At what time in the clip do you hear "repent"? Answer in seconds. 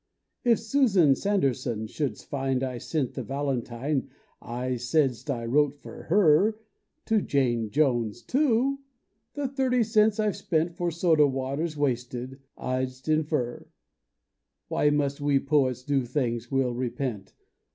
16.79-17.33